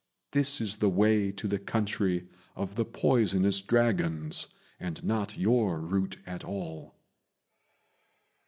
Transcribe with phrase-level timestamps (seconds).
[0.31, 4.47] This is the way to the country of the Poisonous Dragons,
[4.79, 6.95] and not your route at all."